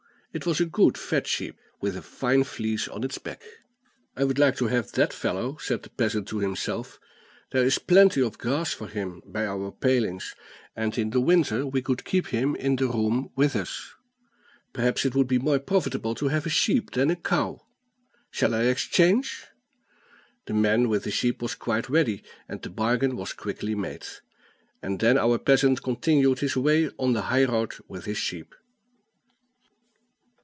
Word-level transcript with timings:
It 0.33 0.45
was 0.45 0.61
a 0.61 0.65
good 0.65 0.97
fat 0.97 1.27
sheep, 1.27 1.59
with 1.81 1.97
a 1.97 2.01
fine 2.01 2.45
fleece 2.45 2.87
on 2.87 3.03
its 3.03 3.17
back. 3.17 3.43
"I 4.15 4.21
should 4.21 4.39
like 4.39 4.55
to 4.59 4.67
have 4.67 4.89
that 4.93 5.11
fellow," 5.11 5.57
said 5.57 5.83
the 5.83 5.89
peasant 5.89 6.25
to 6.29 6.37
himself. 6.37 7.01
"There 7.51 7.65
is 7.65 7.79
plenty 7.79 8.21
of 8.23 8.37
grass 8.37 8.71
for 8.71 8.87
him 8.87 9.21
by 9.25 9.45
our 9.45 9.73
palings, 9.73 10.33
and 10.73 10.97
in 10.97 11.09
the 11.09 11.19
winter 11.19 11.67
we 11.67 11.81
could 11.81 12.05
keep 12.05 12.27
him 12.27 12.55
in 12.55 12.77
the 12.77 12.87
room 12.87 13.31
with 13.35 13.57
us. 13.57 13.91
Perhaps 14.71 15.03
it 15.03 15.15
would 15.15 15.27
be 15.27 15.37
more 15.37 15.59
profitable 15.59 16.15
to 16.15 16.29
have 16.29 16.45
a 16.45 16.49
sheep 16.49 16.91
than 16.91 17.11
a 17.11 17.17
cow. 17.17 17.65
Shall 18.29 18.53
I 18.53 18.67
exchange?" 18.67 19.47
The 20.45 20.53
man 20.53 20.87
with 20.87 21.03
the 21.03 21.11
sheep 21.11 21.41
was 21.41 21.55
quite 21.55 21.89
ready, 21.89 22.23
and 22.47 22.61
the 22.61 22.69
bargain 22.69 23.17
was 23.17 23.33
quickly 23.33 23.75
made. 23.75 24.07
And 24.81 25.01
then 25.01 25.17
our 25.17 25.37
peasant 25.37 25.83
continued 25.83 26.39
his 26.39 26.55
way 26.55 26.89
on 26.97 27.11
the 27.11 27.23
high 27.23 27.43
road 27.43 27.73
with 27.89 28.05
his 28.05 28.17
sheep. 28.17 28.55